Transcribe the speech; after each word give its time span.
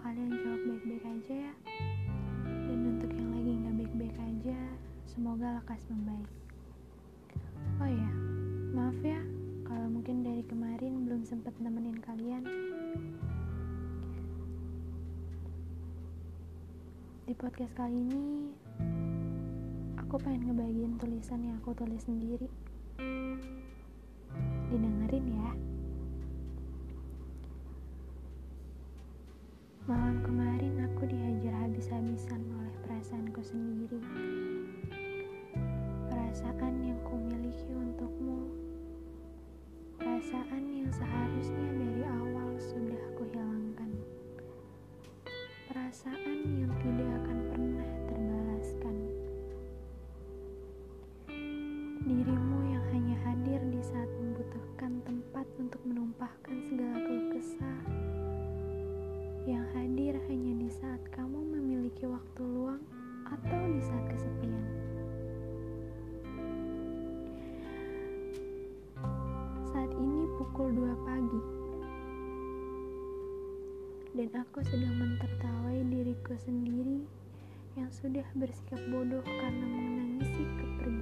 menjawab 0.00 0.60
baik-baik 0.64 1.04
aja 1.04 1.34
ya. 1.36 1.52
Dan 2.48 2.96
untuk 2.96 3.12
yang 3.12 3.28
lagi 3.28 3.52
nggak 3.60 3.76
baik-baik 3.76 4.16
aja, 4.16 4.58
semoga 5.04 5.60
lekas 5.60 5.84
membaik. 5.92 6.30
Oh 7.76 7.90
ya, 7.92 8.10
maaf 8.72 8.96
ya 9.04 9.20
kalau 9.68 9.92
mungkin 9.92 10.24
dari 10.24 10.40
kemarin 10.48 11.04
belum 11.04 11.28
sempat 11.28 11.52
nemenin 11.60 12.00
kalian. 12.00 12.40
Di 17.28 17.34
podcast 17.36 17.76
kali 17.76 17.92
ini, 17.92 18.48
aku 20.00 20.16
pengen 20.16 20.48
ngebagiin 20.48 20.96
tulisan 20.96 21.44
yang 21.44 21.60
aku 21.60 21.76
tulis 21.76 22.00
sendiri. 22.00 22.48
Dirimu 52.12 52.60
yang 52.68 52.84
hanya 52.92 53.16
hadir 53.24 53.56
di 53.72 53.80
saat 53.80 54.04
membutuhkan 54.20 55.00
tempat 55.00 55.48
untuk 55.56 55.80
menumpahkan 55.80 56.60
segala 56.68 57.00
keluh 57.08 57.32
kesah 57.32 57.80
yang 59.48 59.64
hadir 59.72 60.20
hanya 60.28 60.52
di 60.60 60.68
saat 60.68 61.00
kamu 61.16 61.40
memiliki 61.40 62.04
waktu 62.04 62.42
luang 62.44 62.84
atau 63.32 63.60
di 63.64 63.80
saat 63.80 64.04
kesepian. 64.12 64.66
Saat 69.72 69.96
ini 69.96 70.28
pukul 70.36 70.68
2 70.68 70.92
pagi. 71.08 71.40
Dan 74.20 74.28
aku 74.36 74.60
sedang 74.68 75.00
mentertawai 75.00 75.80
diriku 75.88 76.36
sendiri 76.36 77.08
yang 77.72 77.88
sudah 77.88 78.28
bersikap 78.36 78.84
bodoh 78.92 79.24
karena 79.24 79.64
menangisi 79.64 80.44
kepergianmu 80.60 81.01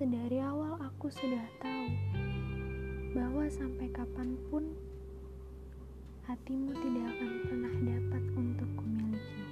Sedari 0.00 0.40
awal 0.40 0.80
aku 0.80 1.12
sudah 1.12 1.44
tahu 1.60 1.92
bahwa 3.12 3.44
sampai 3.52 3.84
kapan 3.92 4.32
pun 4.48 4.72
hatimu 6.24 6.72
tidak 6.72 7.04
akan 7.04 7.32
pernah 7.44 7.74
dapat 7.84 8.24
untuk 8.32 8.70
kumiliki. 8.80 9.44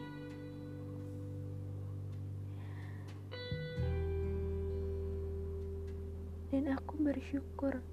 Dan 6.49 6.73
aku 6.73 6.97
bersyukur 6.97 7.85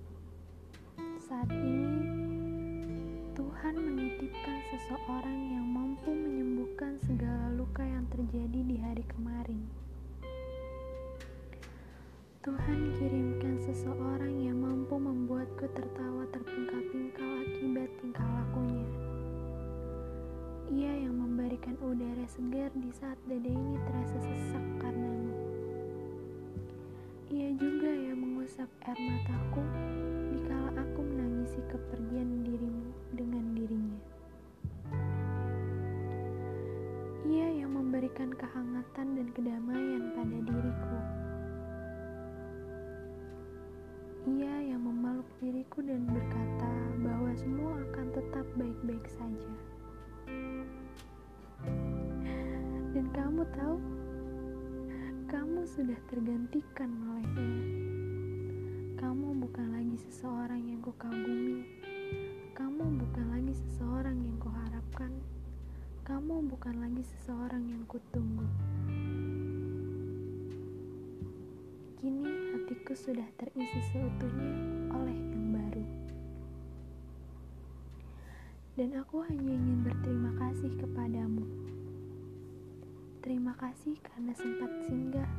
saat 1.27 1.51
ini 1.51 2.07
Tuhan 3.35 3.75
menitipkan 3.83 4.57
seseorang 4.71 5.59
yang 5.59 5.67
mampu 5.67 6.07
menyembuhkan 6.07 7.03
segala 7.03 7.51
luka 7.51 7.83
yang 7.83 8.07
terjadi 8.07 8.63
di 8.63 8.79
hari 8.79 9.03
kemarin. 9.11 9.84
Tuhan 12.45 12.93
kirimkan 13.01 13.57
seseorang 13.57 14.37
yang 14.37 14.61
mampu 14.61 15.01
membuatku 15.01 15.65
tertawa 15.73 16.29
terpingkal-pingkal 16.29 17.41
akibat 17.41 17.89
tingkah 17.97 18.21
lakunya. 18.21 18.85
Ia 20.69 21.09
yang 21.09 21.25
memberikan 21.25 21.73
udara 21.81 22.21
segar 22.29 22.69
di 22.77 22.93
saat 22.93 23.17
dada 23.25 23.49
ini 23.49 23.81
terasa 23.89 24.21
sesak 24.21 24.61
karenamu. 24.77 25.33
Ia 27.33 27.49
juga 27.57 27.89
yang 27.89 28.21
mengusap 28.21 28.69
air 28.85 28.99
mataku 29.01 29.65
dikala 30.37 30.69
aku 30.85 31.01
menangisi 31.01 31.65
kepergian 31.65 32.45
dirimu 32.45 32.93
dengan 33.17 33.57
dirinya. 33.57 33.99
Ia 37.25 37.65
yang 37.65 37.73
memberikan 37.73 38.29
kehangatan 38.37 39.17
dan 39.17 39.27
kedamaian 39.33 40.13
pada 40.13 40.37
diriku. 40.45 40.54
Baik-baik 48.55 49.03
saja. 49.11 49.51
Dan 52.95 53.05
kamu 53.11 53.43
tahu, 53.51 53.77
kamu 55.27 55.67
sudah 55.67 55.99
tergantikan 56.07 56.87
olehnya. 57.11 57.67
Kamu 58.95 59.35
bukan 59.43 59.67
lagi 59.75 59.99
seseorang 60.07 60.63
yang 60.71 60.79
kukagumi. 60.79 61.67
Kamu 62.55 62.95
bukan 62.95 63.25
lagi 63.35 63.51
seseorang 63.51 64.23
yang 64.23 64.39
kuharapkan. 64.39 65.11
Kamu 66.07 66.47
bukan 66.47 66.75
lagi 66.79 67.03
seseorang 67.03 67.67
yang 67.67 67.83
kutunggu. 67.91 68.47
Kini 71.99 72.55
hatiku 72.55 72.95
sudah 72.95 73.27
terisi 73.35 73.79
seutuhnya 73.91 74.55
oleh 74.95 75.24
Dan 78.75 78.91
aku 78.99 79.23
hanya 79.23 79.55
ingin 79.55 79.87
berterima 79.87 80.35
kasih 80.35 80.67
kepadamu. 80.75 81.47
Terima 83.23 83.55
kasih 83.55 83.95
karena 84.03 84.35
sempat 84.35 84.67
singgah. 84.83 85.31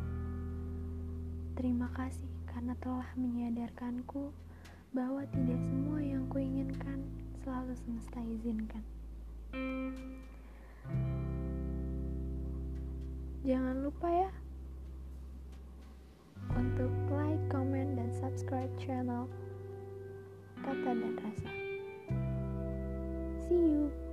Terima 1.53 1.93
kasih 1.93 2.33
karena 2.49 2.73
telah 2.81 3.05
menyadarkanku 3.13 4.33
bahwa 4.97 5.21
tidak 5.29 5.61
semua 5.69 6.01
yang 6.01 6.25
kuinginkan 6.33 7.05
selalu 7.45 7.77
semesta 7.77 8.25
izinkan. 8.25 8.81
Jangan 13.45 13.85
lupa 13.85 14.09
ya 14.09 14.31
untuk 16.57 16.89
like, 17.13 17.45
comment, 17.53 18.01
dan 18.01 18.09
subscribe 18.17 18.73
channel 18.81 19.29
Kata 20.65 20.97
dan 20.97 21.21
Rasa. 21.21 21.66
See 23.49 23.55
you. 23.55 24.06